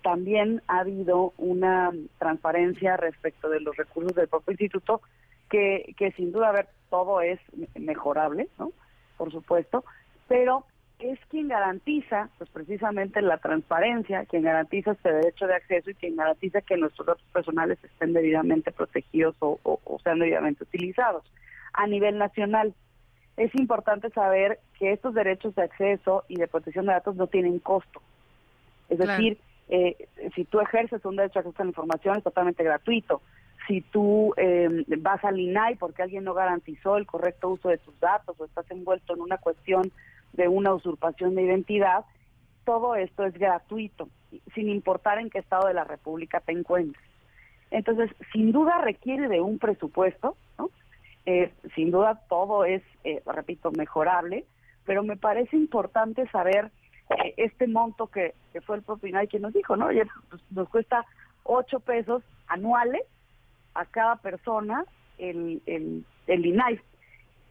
también 0.02 0.62
ha 0.68 0.80
habido 0.80 1.34
una 1.38 1.92
transparencia 2.20 2.96
respecto 2.96 3.50
de 3.50 3.60
los 3.60 3.76
recursos 3.76 4.16
del 4.16 4.30
propio 4.30 4.54
instituto, 4.54 5.02
que, 5.50 5.94
que 5.98 6.14
sin 6.14 6.32
duda, 6.32 6.48
a 6.48 6.54
ver, 6.54 6.70
todo 6.90 7.20
es 7.20 7.38
mejorable, 7.76 8.48
¿no? 8.58 8.72
Por 9.18 9.32
supuesto, 9.32 9.84
pero 10.28 10.66
es 11.00 11.20
quien 11.30 11.48
garantiza, 11.48 12.30
pues 12.38 12.50
precisamente 12.50 13.22
la 13.22 13.38
transparencia, 13.38 14.26
quien 14.26 14.44
garantiza 14.44 14.92
este 14.92 15.12
derecho 15.12 15.46
de 15.46 15.56
acceso 15.56 15.92
y 15.92 15.96
quien 15.96 16.16
garantiza 16.16 16.62
que 16.62 16.78
nuestros 16.78 17.06
datos 17.06 17.26
personales 17.32 17.78
estén 17.84 18.14
debidamente 18.14 18.72
protegidos 18.72 19.36
o, 19.40 19.60
sean 20.04 20.20
debidamente 20.20 20.64
utilizados 20.64 21.24
a 21.74 21.86
nivel 21.86 22.18
nacional. 22.18 22.74
Es 23.36 23.54
importante 23.54 24.10
saber 24.10 24.60
que 24.80 24.92
estos 24.92 25.14
derechos 25.14 25.54
de 25.54 25.64
acceso 25.64 26.24
y 26.28 26.38
de 26.38 26.48
protección 26.48 26.88
de 26.88 26.94
datos 26.94 27.16
no 27.16 27.28
tienen 27.28 27.60
costo. 27.60 28.02
Es 28.90 28.98
decir, 28.98 29.38
eh, 29.70 30.08
si 30.34 30.46
tú 30.46 30.60
ejerces 30.60 31.06
un 31.06 31.18
derecho 31.18 31.42
de 31.42 31.50
acceso 31.50 31.62
a 31.62 31.66
la 31.66 31.70
información 31.70 32.18
es 32.18 32.24
totalmente 32.24 32.64
gratuito. 32.64 33.22
Si 33.68 33.82
tú 33.82 34.34
eh, 34.38 34.86
vas 35.00 35.24
al 35.26 35.40
INAI 35.40 35.76
porque 35.76 36.04
alguien 36.04 36.24
no 36.24 36.34
garantizó 36.34 36.98
el 36.98 37.06
correcto 37.06 37.50
uso 37.50 37.70
de 37.70 37.78
tus 37.78 38.00
datos 38.00 38.40
o 38.40 38.46
estás 38.46 38.70
envuelto 38.72 39.14
en 39.14 39.22
una 39.22 39.38
cuestión 39.38 39.92
de 40.34 40.48
una 40.48 40.74
usurpación 40.74 41.36
de 41.36 41.44
identidad, 41.44 42.06
todo 42.64 42.96
esto 42.96 43.26
es 43.26 43.34
gratuito, 43.34 44.10
sin 44.54 44.70
importar 44.70 45.20
en 45.20 45.30
qué 45.30 45.40
estado 45.40 45.68
de 45.68 45.74
la 45.74 45.84
República 45.84 46.40
te 46.40 46.52
encuentres. 46.52 47.04
Entonces, 47.72 48.12
sin 48.32 48.52
duda 48.52 48.80
requiere 48.80 49.28
de 49.28 49.42
un 49.42 49.60
presupuesto, 49.60 50.38
¿no? 50.58 50.70
Eh, 51.26 51.52
sin 51.76 51.92
duda 51.92 52.22
todo 52.30 52.64
es, 52.64 52.82
eh, 53.04 53.22
repito, 53.26 53.72
mejorable, 53.72 54.46
pero 54.86 55.04
me 55.04 55.18
parece 55.18 55.58
importante 55.58 56.28
saber 56.30 56.72
eh, 57.10 57.34
este 57.38 57.68
monto 57.68 58.08
que, 58.08 58.34
fue 58.66 58.78
el 58.78 58.82
propio 58.82 59.10
INAI 59.10 59.28
que 59.28 59.40
nos 59.40 59.54
dijo, 59.54 59.76
¿no? 59.76 59.88
Pues, 60.30 60.42
nos 60.52 60.70
cuesta 60.70 61.06
8 61.44 61.80
pesos 61.82 62.24
anuales 62.48 63.02
a 63.78 63.86
cada 63.86 64.18
persona 64.18 64.84
el, 65.18 65.62
el, 65.66 66.04
el 66.28 66.46
INAI. 66.46 66.80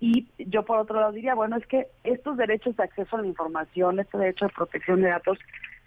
Y 0.01 0.27
yo 0.39 0.65
por 0.65 0.79
otro 0.79 1.01
lado 1.01 1.13
diría, 1.13 1.35
bueno, 1.35 1.57
es 1.57 1.67
que 1.67 1.87
estos 2.05 2.37
derechos 2.37 2.77
de 2.77 2.85
acceso 2.85 3.17
a 3.17 3.23
la 3.23 3.29
información, 3.29 3.99
este 3.99 4.19
derecho 4.19 4.47
de 4.47 4.53
protección 4.53 5.01
de 5.01 5.09
datos, 5.09 5.39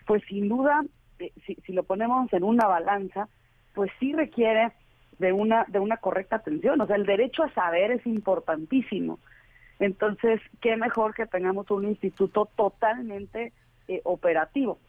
pues 0.07 0.23
sin 0.27 0.49
duda, 0.49 0.83
eh, 1.19 1.31
si, 1.45 1.55
si 1.65 1.73
lo 1.73 1.83
ponemos 1.83 2.31
en 2.33 2.43
una 2.43 2.65
balanza, 2.65 3.27
pues 3.75 3.91
sí 3.99 4.13
requiere 4.13 4.71
de 5.19 5.31
una 5.33 5.65
de 5.67 5.79
una 5.79 5.97
correcta 5.97 6.37
atención. 6.37 6.81
O 6.81 6.87
sea, 6.87 6.95
el 6.95 7.05
derecho 7.05 7.43
a 7.43 7.53
saber 7.53 7.91
es 7.91 8.05
importantísimo. 8.07 9.19
Entonces, 9.79 10.41
qué 10.61 10.75
mejor 10.75 11.13
que 11.13 11.25
tengamos 11.25 11.69
un 11.69 11.85
instituto 11.85 12.49
totalmente 12.55 13.53
eh, 13.87 14.01
operativo. 14.03 14.79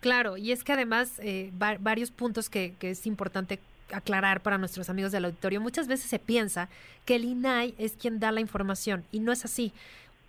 Claro, 0.00 0.36
y 0.36 0.52
es 0.52 0.64
que 0.64 0.72
además 0.72 1.18
eh, 1.22 1.50
varios 1.54 2.10
puntos 2.10 2.50
que, 2.50 2.74
que 2.78 2.90
es 2.90 3.06
importante 3.06 3.58
aclarar 3.92 4.42
para 4.42 4.58
nuestros 4.58 4.88
amigos 4.88 5.12
del 5.12 5.26
auditorio, 5.26 5.60
muchas 5.60 5.86
veces 5.86 6.08
se 6.08 6.18
piensa 6.18 6.68
que 7.04 7.16
el 7.16 7.24
INAI 7.24 7.74
es 7.78 7.92
quien 7.92 8.20
da 8.20 8.32
la 8.32 8.40
información 8.40 9.04
y 9.12 9.20
no 9.20 9.32
es 9.32 9.44
así. 9.44 9.72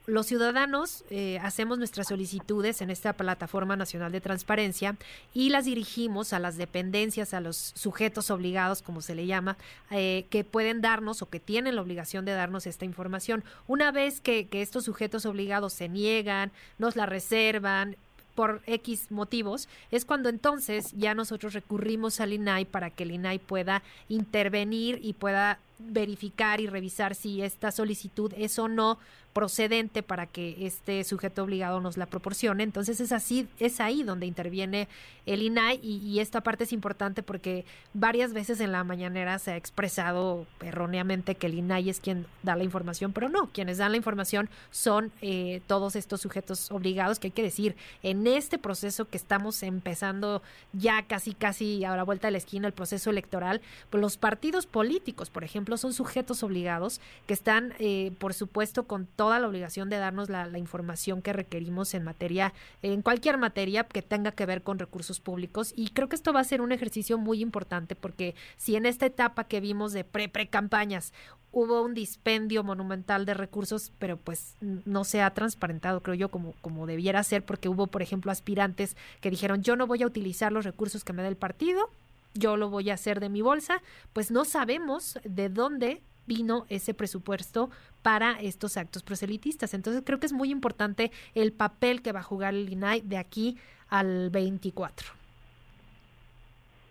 Los 0.07 0.27
ciudadanos 0.27 1.03
eh, 1.09 1.39
hacemos 1.41 1.79
nuestras 1.79 2.09
solicitudes 2.09 2.81
en 2.81 2.91
esta 2.91 3.13
plataforma 3.13 3.75
nacional 3.75 4.11
de 4.11 4.21
transparencia 4.21 4.97
y 5.33 5.49
las 5.49 5.65
dirigimos 5.65 6.31
a 6.31 6.37
las 6.37 6.57
dependencias, 6.57 7.33
a 7.33 7.41
los 7.41 7.73
sujetos 7.75 8.29
obligados, 8.29 8.83
como 8.83 9.01
se 9.01 9.15
le 9.15 9.25
llama, 9.25 9.57
eh, 9.89 10.27
que 10.29 10.43
pueden 10.43 10.81
darnos 10.81 11.23
o 11.23 11.29
que 11.29 11.39
tienen 11.39 11.75
la 11.75 11.81
obligación 11.81 12.23
de 12.23 12.33
darnos 12.33 12.67
esta 12.67 12.85
información. 12.85 13.43
Una 13.67 13.91
vez 13.91 14.21
que, 14.21 14.47
que 14.47 14.61
estos 14.61 14.85
sujetos 14.85 15.25
obligados 15.25 15.73
se 15.73 15.89
niegan, 15.89 16.51
nos 16.77 16.95
la 16.95 17.07
reservan, 17.07 17.97
por 18.35 18.61
X 18.67 19.11
motivos, 19.11 19.67
es 19.91 20.05
cuando 20.05 20.29
entonces 20.29 20.91
ya 20.91 21.15
nosotros 21.15 21.53
recurrimos 21.53 22.19
al 22.19 22.33
INAI 22.33 22.65
para 22.65 22.89
que 22.89 23.03
el 23.03 23.11
INAI 23.11 23.39
pueda 23.39 23.81
intervenir 24.09 24.99
y 25.01 25.13
pueda 25.13 25.59
verificar 25.79 26.61
y 26.61 26.67
revisar 26.67 27.15
si 27.15 27.41
esta 27.41 27.71
solicitud 27.71 28.33
es 28.37 28.57
o 28.59 28.67
no 28.67 28.99
procedente 29.35 30.01
para 30.01 30.27
que 30.27 30.65
este 30.65 31.03
sujeto 31.03 31.43
obligado 31.43 31.81
nos 31.81 31.97
la 31.97 32.05
proporcione. 32.05 32.63
Entonces 32.63 33.01
es 33.01 33.11
así, 33.11 33.49
es 33.59 33.81
ahí 33.81 34.01
donde 34.01 34.25
interviene 34.25 34.87
el 35.25 35.41
INAI 35.41 35.81
y, 35.83 36.19
esta 36.21 36.39
parte 36.39 36.63
es 36.63 36.71
importante 36.71 37.21
porque 37.21 37.65
varias 37.93 38.31
veces 38.31 38.61
en 38.61 38.71
la 38.71 38.85
mañanera 38.85 39.37
se 39.37 39.51
ha 39.51 39.57
expresado 39.57 40.47
erróneamente 40.61 41.35
que 41.35 41.47
el 41.47 41.55
INAI 41.55 41.89
es 41.89 41.99
quien 41.99 42.25
da 42.43 42.55
la 42.55 42.63
información, 42.63 43.11
pero 43.11 43.27
no, 43.27 43.49
quienes 43.51 43.77
dan 43.77 43.91
la 43.91 43.97
información 43.97 44.49
son 44.71 45.11
eh, 45.21 45.61
todos 45.67 45.97
estos 45.97 46.21
sujetos 46.21 46.71
obligados 46.71 47.19
que 47.19 47.27
hay 47.27 47.31
que 47.31 47.43
decir, 47.43 47.75
en 48.03 48.27
este 48.27 48.57
proceso 48.57 49.09
que 49.09 49.17
estamos 49.17 49.63
empezando 49.63 50.41
ya 50.71 51.03
casi 51.03 51.33
casi 51.33 51.83
a 51.83 51.97
la 51.97 52.03
vuelta 52.03 52.27
de 52.27 52.31
la 52.31 52.37
esquina, 52.37 52.67
el 52.67 52.73
proceso 52.73 53.09
electoral, 53.09 53.59
pues 53.89 53.99
los 53.99 54.15
partidos 54.15 54.65
políticos, 54.65 55.29
por 55.29 55.43
ejemplo, 55.43 55.64
son 55.77 55.93
sujetos 55.93 56.43
obligados 56.43 57.01
que 57.27 57.33
están, 57.33 57.73
eh, 57.79 58.11
por 58.19 58.33
supuesto, 58.33 58.83
con 58.83 59.05
toda 59.05 59.39
la 59.39 59.47
obligación 59.47 59.89
de 59.89 59.97
darnos 59.97 60.29
la, 60.29 60.45
información 60.57 61.21
que 61.21 61.33
requerimos 61.33 61.93
en 61.93 62.03
materia, 62.03 62.53
en 62.81 63.01
cualquier 63.01 63.37
materia 63.37 63.83
que 63.83 64.01
tenga 64.01 64.31
que 64.31 64.45
ver 64.45 64.61
con 64.61 64.79
recursos 64.79 65.19
públicos. 65.19 65.73
Y 65.75 65.89
creo 65.89 66.07
que 66.07 66.15
esto 66.15 66.31
va 66.31 66.39
a 66.39 66.45
ser 66.45 66.61
un 66.61 66.71
ejercicio 66.71 67.17
muy 67.17 67.41
importante 67.41 67.95
porque 67.95 68.35
si 68.57 68.75
en 68.75 68.85
esta 68.85 69.05
etapa 69.05 69.43
que 69.43 69.59
vimos 69.59 69.91
de 69.91 70.03
pre-pre-campañas 70.03 71.13
hubo 71.55 71.81
un 71.81 71.93
dispendio 71.93 72.63
monumental 72.63 73.25
de 73.25 73.33
recursos, 73.33 73.91
pero 73.97 74.17
pues 74.17 74.55
no 74.61 75.05
se 75.05 75.21
ha 75.21 75.33
transparentado, 75.33 76.01
creo 76.01 76.15
yo, 76.15 76.29
como, 76.29 76.53
como 76.61 76.85
debiera 76.85 77.23
ser, 77.23 77.45
porque 77.45 77.69
hubo, 77.69 77.87
por 77.87 78.01
ejemplo, 78.01 78.29
aspirantes 78.29 78.97
que 79.21 79.31
dijeron, 79.31 79.63
yo 79.63 79.77
no 79.77 79.87
voy 79.87 80.03
a 80.03 80.07
utilizar 80.07 80.51
los 80.51 80.65
recursos 80.65 81.05
que 81.05 81.13
me 81.13 81.21
da 81.21 81.29
el 81.29 81.37
partido, 81.37 81.89
yo 82.35 82.57
lo 82.57 82.69
voy 82.69 82.89
a 82.89 82.93
hacer 82.93 83.19
de 83.19 83.29
mi 83.29 83.41
bolsa, 83.41 83.81
pues 84.13 84.31
no 84.31 84.45
sabemos 84.45 85.19
de 85.23 85.49
dónde 85.49 86.01
vino 86.27 86.65
ese 86.69 86.93
presupuesto 86.93 87.69
para 88.01 88.31
estos 88.41 88.77
actos 88.77 89.03
proselitistas. 89.03 89.73
Entonces 89.73 90.03
creo 90.05 90.19
que 90.19 90.25
es 90.25 90.33
muy 90.33 90.51
importante 90.51 91.11
el 91.33 91.53
papel 91.53 92.01
que 92.01 92.11
va 92.11 92.19
a 92.19 92.23
jugar 92.23 92.53
el 92.53 92.71
INAI 92.71 93.01
de 93.01 93.17
aquí 93.17 93.57
al 93.89 94.29
24. 94.29 95.07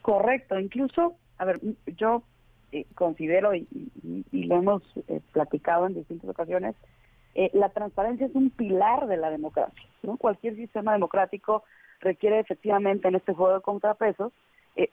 Correcto, 0.03 0.59
incluso, 0.59 1.17
a 1.39 1.45
ver, 1.45 1.61
yo 1.97 2.23
eh, 2.73 2.87
considero 2.95 3.55
y, 3.55 3.67
lo 4.33 4.57
hemos 4.57 4.83
eh, 5.09 5.21
platicado 5.33 5.87
en 5.87 5.95
distintas 5.95 6.29
ocasiones, 6.29 6.75
eh, 7.35 7.51
la 7.53 7.71
transparencia 7.71 8.27
es 8.27 8.35
un 8.35 8.51
pilar 8.51 9.07
de 9.07 9.17
la 9.17 9.31
democracia. 9.31 9.89
¿no? 10.03 10.17
Cualquier 10.17 10.57
sistema 10.57 10.93
democrático 10.93 11.65
requiere 12.01 12.41
efectivamente 12.41 13.09
en 13.09 13.17
este 13.17 13.35
juego 13.35 13.55
de 13.55 13.61
contrapesos, 13.63 14.33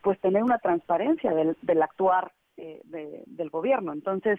pues 0.03 0.19
tener 0.19 0.43
una 0.43 0.59
transparencia 0.59 1.33
del, 1.33 1.57
del 1.63 1.81
actuar 1.81 2.31
eh, 2.57 3.23
del 3.25 3.49
gobierno. 3.49 3.91
Entonces, 3.91 4.37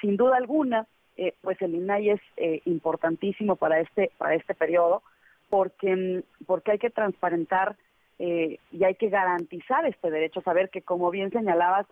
sin 0.00 0.16
duda 0.16 0.36
alguna, 0.36 0.86
eh, 1.16 1.34
pues 1.42 1.60
el 1.60 1.74
INAI 1.74 2.10
es 2.10 2.20
eh, 2.38 2.62
importantísimo 2.64 3.56
para 3.56 3.80
este 3.80 4.10
para 4.16 4.36
este 4.36 4.54
periodo 4.54 5.02
porque 5.50 5.94
mm, 5.94 6.44
porque 6.46 6.70
hay 6.70 6.78
que 6.78 6.88
transparentar 6.88 7.76
y 8.20 8.82
hay 8.82 8.96
que 8.96 9.10
garantizar 9.10 9.86
este 9.86 10.10
derecho, 10.10 10.40
saber 10.40 10.70
que 10.70 10.82
como 10.82 11.10
bien 11.12 11.30
señalabas, 11.30 11.86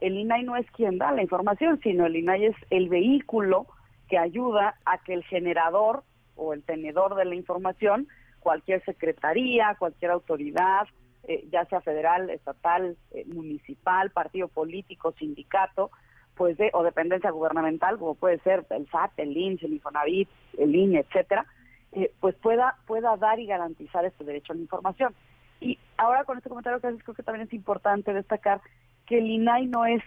el 0.00 0.16
INAI 0.16 0.44
no 0.44 0.56
es 0.56 0.70
quien 0.70 0.98
da 0.98 1.10
la 1.10 1.22
información, 1.22 1.80
sino 1.82 2.06
el 2.06 2.14
INAI 2.14 2.46
es 2.46 2.56
el 2.70 2.88
vehículo 2.88 3.66
que 4.08 4.18
ayuda 4.18 4.76
a 4.84 4.98
que 4.98 5.14
el 5.14 5.24
generador 5.24 6.04
o 6.36 6.52
el 6.52 6.62
tenedor 6.62 7.16
de 7.16 7.24
la 7.24 7.34
información, 7.34 8.06
cualquier 8.44 8.84
secretaría, 8.84 9.74
cualquier 9.78 10.10
autoridad, 10.10 10.86
eh, 11.26 11.48
ya 11.50 11.64
sea 11.64 11.80
federal, 11.80 12.28
estatal, 12.28 12.96
eh, 13.12 13.24
municipal, 13.26 14.10
partido 14.10 14.48
político, 14.48 15.12
sindicato, 15.12 15.90
pues 16.36 16.58
de, 16.58 16.70
o 16.74 16.82
dependencia 16.82 17.30
gubernamental, 17.30 17.98
como 17.98 18.14
puede 18.14 18.38
ser 18.40 18.66
el 18.68 18.86
SAT, 18.90 19.18
el 19.18 19.34
INS, 19.34 19.62
el 19.62 19.72
Infonavit, 19.72 20.28
el 20.58 20.74
INE, 20.76 21.00
etcétera, 21.00 21.46
eh, 21.92 22.12
pues 22.20 22.34
pueda, 22.34 22.76
pueda 22.86 23.16
dar 23.16 23.40
y 23.40 23.46
garantizar 23.46 24.04
este 24.04 24.24
derecho 24.24 24.52
a 24.52 24.56
la 24.56 24.62
información. 24.62 25.14
Y 25.62 25.78
ahora 25.96 26.24
con 26.24 26.36
este 26.36 26.50
comentario 26.50 26.80
que 26.80 26.88
haces, 26.88 27.02
creo 27.02 27.14
que 27.14 27.22
también 27.22 27.46
es 27.46 27.54
importante 27.54 28.12
destacar 28.12 28.60
que 29.06 29.18
el 29.18 29.26
INAI 29.26 29.66
no 29.66 29.86
es 29.86 30.02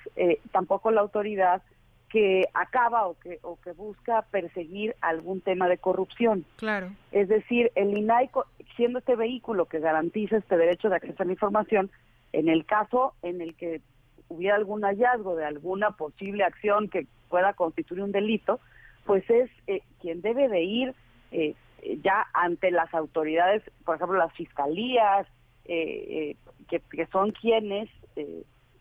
tampoco 0.51 0.91
la 0.91 1.01
autoridad 1.01 1.63
que 2.09 2.45
acaba 2.53 3.07
o 3.07 3.15
que, 3.19 3.39
o 3.41 3.59
que 3.59 3.73
busca 3.73 4.21
perseguir 4.31 4.95
algún 5.01 5.41
tema 5.41 5.67
de 5.67 5.77
corrupción. 5.77 6.45
Claro. 6.55 6.91
Es 7.11 7.27
decir, 7.27 7.71
el 7.75 7.97
INAI, 7.97 8.29
siendo 8.75 8.99
este 8.99 9.15
vehículo 9.15 9.65
que 9.65 9.79
garantiza 9.79 10.37
este 10.37 10.57
derecho 10.57 10.89
de 10.89 10.95
acceso 10.97 11.23
a 11.23 11.25
la 11.25 11.33
información, 11.33 11.91
en 12.31 12.47
el 12.49 12.65
caso 12.65 13.13
en 13.23 13.41
el 13.41 13.55
que 13.55 13.81
hubiera 14.29 14.55
algún 14.55 14.83
hallazgo 14.83 15.35
de 15.35 15.45
alguna 15.45 15.91
posible 15.91 16.43
acción 16.43 16.89
que 16.89 17.07
pueda 17.29 17.53
constituir 17.53 18.01
un 18.01 18.11
delito, 18.11 18.59
pues 19.05 19.29
es 19.29 19.49
eh, 19.67 19.81
quien 20.01 20.21
debe 20.21 20.47
de 20.47 20.63
ir 20.63 20.95
eh, 21.31 21.55
ya 22.03 22.25
ante 22.33 22.71
las 22.71 22.93
autoridades, 22.93 23.63
por 23.85 23.95
ejemplo, 23.95 24.17
las 24.17 24.33
fiscalías, 24.33 25.27
eh, 25.65 26.35
que, 26.69 26.81
que, 26.91 27.05
son 27.07 27.31
quienes, 27.31 27.89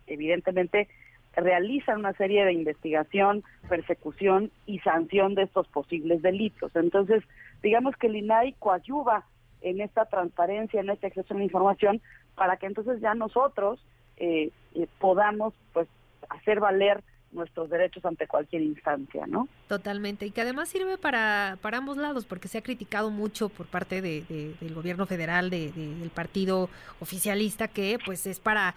evidentemente, 0.06 0.88
realizan 1.36 1.98
una 1.98 2.14
serie 2.14 2.44
de 2.44 2.52
investigación, 2.52 3.44
persecución 3.68 4.50
y 4.66 4.78
sanción 4.80 5.34
de 5.34 5.42
estos 5.42 5.68
posibles 5.68 6.22
delitos. 6.22 6.74
Entonces, 6.74 7.22
digamos 7.62 7.94
que 7.96 8.06
el 8.06 8.16
INAI 8.16 8.54
coadyuva 8.58 9.24
en 9.60 9.80
esta 9.80 10.06
transparencia, 10.06 10.80
en 10.80 10.90
este 10.90 11.08
acceso 11.08 11.34
a 11.34 11.36
la 11.36 11.44
información, 11.44 12.00
para 12.34 12.56
que 12.56 12.66
entonces 12.66 13.00
ya 13.00 13.14
nosotros 13.14 13.84
eh, 14.16 14.50
eh, 14.74 14.88
podamos 14.98 15.54
pues 15.72 15.88
hacer 16.30 16.60
valer 16.60 17.02
nuestros 17.32 17.68
derechos 17.68 18.04
ante 18.06 18.26
cualquier 18.26 18.62
instancia, 18.62 19.26
¿no? 19.26 19.46
Totalmente, 19.68 20.24
y 20.24 20.30
que 20.30 20.40
además 20.40 20.70
sirve 20.70 20.96
para, 20.96 21.58
para 21.60 21.78
ambos 21.78 21.98
lados, 21.98 22.24
porque 22.24 22.48
se 22.48 22.58
ha 22.58 22.62
criticado 22.62 23.10
mucho 23.10 23.50
por 23.50 23.66
parte 23.66 24.00
de, 24.00 24.54
del 24.58 24.74
gobierno 24.74 25.04
federal, 25.04 25.50
de, 25.50 25.70
del 25.72 26.10
partido 26.10 26.70
oficialista, 27.00 27.68
que 27.68 27.98
pues 28.04 28.26
es 28.26 28.40
para 28.40 28.74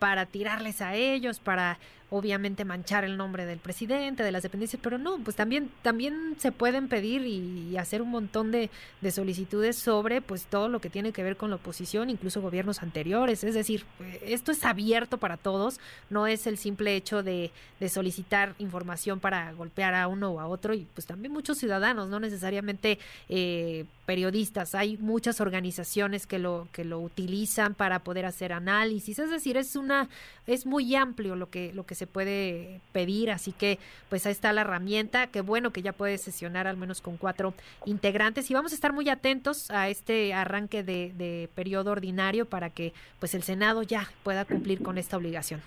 para 0.00 0.26
tirarles 0.26 0.80
a 0.80 0.96
ellos, 0.96 1.38
para 1.38 1.78
obviamente 2.10 2.64
manchar 2.64 3.04
el 3.04 3.16
nombre 3.16 3.46
del 3.46 3.58
presidente, 3.58 4.24
de 4.24 4.32
las 4.32 4.42
dependencias, 4.42 4.80
pero 4.82 4.98
no, 4.98 5.18
pues 5.18 5.36
también, 5.36 5.70
también 5.82 6.34
se 6.38 6.50
pueden 6.52 6.88
pedir 6.88 7.22
y, 7.22 7.76
hacer 7.78 8.02
un 8.02 8.10
montón 8.10 8.50
de, 8.50 8.68
de, 9.00 9.10
solicitudes 9.10 9.76
sobre 9.76 10.20
pues 10.20 10.44
todo 10.44 10.68
lo 10.68 10.80
que 10.80 10.90
tiene 10.90 11.12
que 11.12 11.22
ver 11.22 11.36
con 11.36 11.48
la 11.48 11.56
oposición, 11.56 12.10
incluso 12.10 12.42
gobiernos 12.42 12.82
anteriores. 12.82 13.42
Es 13.42 13.54
decir, 13.54 13.84
eh, 14.00 14.22
esto 14.26 14.52
es 14.52 14.64
abierto 14.64 15.18
para 15.18 15.36
todos, 15.36 15.80
no 16.10 16.26
es 16.26 16.46
el 16.46 16.58
simple 16.58 16.94
hecho 16.94 17.22
de, 17.22 17.52
de 17.78 17.88
solicitar 17.88 18.54
información 18.58 19.20
para 19.20 19.52
golpear 19.52 19.94
a 19.94 20.08
uno 20.08 20.30
o 20.30 20.40
a 20.40 20.46
otro, 20.46 20.74
y 20.74 20.86
pues 20.94 21.06
también 21.06 21.32
muchos 21.32 21.58
ciudadanos, 21.58 22.08
no 22.08 22.20
necesariamente 22.20 22.98
eh, 23.28 23.86
periodistas, 24.04 24.74
hay 24.74 24.96
muchas 24.98 25.40
organizaciones 25.40 26.26
que 26.26 26.38
lo, 26.38 26.68
que 26.72 26.84
lo 26.84 27.00
utilizan 27.00 27.74
para 27.74 28.00
poder 28.00 28.26
hacer 28.26 28.52
análisis, 28.52 29.18
es 29.18 29.30
decir, 29.30 29.56
es 29.56 29.76
una, 29.76 30.08
es 30.46 30.66
muy 30.66 30.94
amplio 30.96 31.36
lo 31.36 31.48
que, 31.48 31.72
lo 31.72 31.86
que 31.86 31.94
se 32.00 32.06
puede 32.06 32.80
pedir, 32.92 33.30
así 33.30 33.52
que 33.52 33.78
pues 34.08 34.24
ahí 34.24 34.32
está 34.32 34.54
la 34.54 34.62
herramienta, 34.62 35.26
qué 35.26 35.42
bueno 35.42 35.70
que 35.70 35.82
ya 35.82 35.92
puede 35.92 36.16
sesionar 36.16 36.66
al 36.66 36.78
menos 36.78 37.02
con 37.02 37.18
cuatro 37.18 37.52
integrantes. 37.84 38.50
Y 38.50 38.54
vamos 38.54 38.72
a 38.72 38.74
estar 38.74 38.94
muy 38.94 39.10
atentos 39.10 39.70
a 39.70 39.90
este 39.90 40.32
arranque 40.32 40.82
de, 40.82 41.48
periodo 41.54 41.92
ordinario 41.92 42.46
para 42.46 42.70
que 42.70 42.94
pues 43.18 43.34
el 43.34 43.42
Senado 43.42 43.82
ya 43.82 44.08
pueda 44.22 44.46
cumplir 44.46 44.82
con 44.82 44.96
esta 44.96 45.18
obligación. 45.18 45.60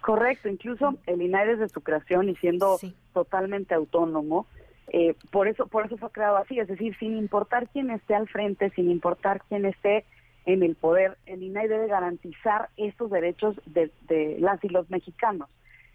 Correcto, 0.00 0.48
incluso 0.48 0.94
el 1.06 1.20
INAI 1.20 1.48
desde 1.48 1.68
su 1.68 1.80
creación 1.80 2.28
y 2.28 2.36
siendo 2.36 2.78
totalmente 3.12 3.74
autónomo, 3.74 4.46
eh, 4.92 5.14
por 5.32 5.48
eso 5.48 5.66
por 5.66 5.86
eso 5.86 5.96
fue 5.96 6.10
creado 6.10 6.36
así, 6.36 6.60
es 6.60 6.68
decir, 6.68 6.96
sin 6.98 7.16
importar 7.16 7.68
quién 7.68 7.90
esté 7.90 8.14
al 8.14 8.28
frente, 8.28 8.70
sin 8.70 8.90
importar 8.90 9.42
quién 9.48 9.66
esté 9.66 10.04
en 10.46 10.62
el 10.62 10.74
poder, 10.74 11.16
el 11.26 11.42
INAI 11.42 11.68
debe 11.68 11.86
garantizar 11.86 12.68
estos 12.76 13.10
derechos 13.10 13.56
de, 13.66 13.90
las 14.40 14.62
y 14.64 14.68
los 14.68 14.90
mexicanos. 14.90 15.48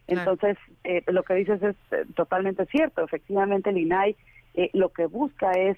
Entonces, 0.08 0.58
eh, 0.84 1.04
lo 1.08 1.24
que 1.24 1.34
dices 1.34 1.62
es 1.64 1.76
eh, 1.92 2.06
totalmente 2.16 2.66
cierto. 2.68 3.04
Efectivamente, 3.04 3.72
el 3.72 3.78
INAI 3.80 4.16
lo 4.74 4.90
que 4.90 5.06
busca 5.06 5.52
es 5.52 5.78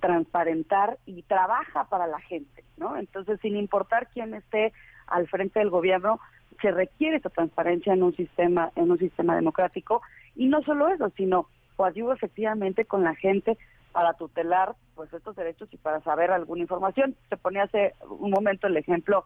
transparentar 0.00 0.96
y 1.04 1.20
trabaja 1.22 1.84
para 1.84 2.06
la 2.06 2.18
gente, 2.18 2.64
¿no? 2.78 2.96
Entonces, 2.96 3.38
sin 3.42 3.56
importar 3.56 4.08
quién 4.12 4.32
esté 4.34 4.72
al 5.06 5.28
frente 5.28 5.58
del 5.58 5.68
gobierno, 5.68 6.18
se 6.60 6.70
requiere 6.70 7.16
esa 7.16 7.30
transparencia 7.30 7.92
en 7.92 8.02
un 8.02 8.14
sistema 8.16 8.70
en 8.76 8.90
un 8.90 8.98
sistema 8.98 9.34
democrático 9.34 10.02
y 10.36 10.46
no 10.46 10.62
solo 10.62 10.88
eso, 10.88 11.10
sino 11.16 11.46
coadyuva 11.76 12.14
efectivamente 12.14 12.84
con 12.84 13.04
la 13.04 13.14
gente 13.14 13.56
para 13.92 14.14
tutelar 14.14 14.74
pues 14.94 15.12
estos 15.12 15.36
derechos 15.36 15.68
y 15.72 15.76
para 15.76 16.00
saber 16.00 16.30
alguna 16.30 16.62
información. 16.62 17.16
Se 17.28 17.36
ponía 17.36 17.64
hace 17.64 17.94
un 18.08 18.30
momento 18.30 18.66
el 18.66 18.76
ejemplo 18.76 19.24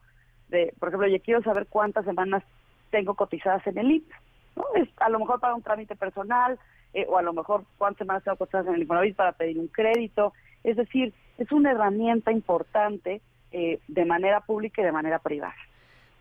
de, 0.48 0.74
por 0.78 0.88
ejemplo, 0.88 1.08
yo 1.08 1.20
quiero 1.20 1.42
saber 1.42 1.66
cuántas 1.66 2.04
semanas 2.04 2.42
tengo 2.90 3.14
cotizadas 3.14 3.66
en 3.66 3.78
el 3.78 3.90
IPS, 3.90 4.14
¿no? 4.56 4.64
Es 4.76 4.88
a 4.98 5.08
lo 5.08 5.18
mejor 5.18 5.40
para 5.40 5.54
un 5.54 5.62
trámite 5.62 5.96
personal 5.96 6.58
eh, 6.92 7.06
o 7.08 7.18
a 7.18 7.22
lo 7.22 7.32
mejor 7.32 7.64
cuántas 7.78 7.98
semanas 7.98 8.24
tengo 8.24 8.36
cotizadas 8.36 8.68
en 8.68 8.74
el 8.74 8.82
Infonavit 8.82 9.16
para 9.16 9.32
pedir 9.32 9.58
un 9.58 9.68
crédito. 9.68 10.32
Es 10.62 10.76
decir, 10.76 11.12
es 11.38 11.50
una 11.50 11.72
herramienta 11.72 12.30
importante 12.30 13.20
eh, 13.50 13.80
de 13.88 14.04
manera 14.04 14.40
pública 14.40 14.82
y 14.82 14.84
de 14.84 14.92
manera 14.92 15.18
privada. 15.18 15.54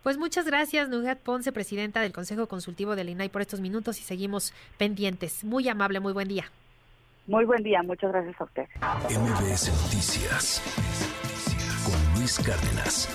Pues 0.02 0.18
muchas 0.18 0.44
gracias, 0.44 0.90
Nugget 0.90 1.18
Ponce, 1.18 1.50
presidenta 1.50 2.02
del 2.02 2.12
Consejo 2.12 2.46
Consultivo 2.46 2.94
del 2.94 3.08
INAI, 3.08 3.30
por 3.30 3.40
estos 3.40 3.60
minutos 3.60 3.98
y 4.00 4.02
seguimos 4.02 4.52
pendientes. 4.76 5.44
Muy 5.44 5.66
amable, 5.68 5.98
muy 6.00 6.12
buen 6.12 6.28
día. 6.28 6.44
Muy 7.26 7.46
buen 7.46 7.62
día, 7.62 7.82
muchas 7.82 8.12
gracias 8.12 8.38
a 8.38 8.44
usted. 8.44 8.64
MBS 9.08 9.70
Noticias 9.82 10.62
con 11.84 12.18
Luis 12.18 12.38
Cárdenas. 12.38 13.08